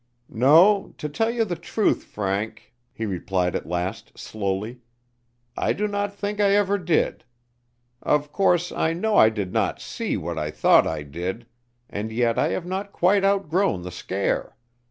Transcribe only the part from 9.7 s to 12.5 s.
see what I thought I did, and yet I